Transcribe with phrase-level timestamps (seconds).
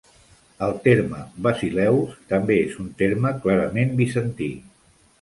[0.67, 1.19] El terme
[1.49, 4.53] "basileus" també és un terme clarament bizantí.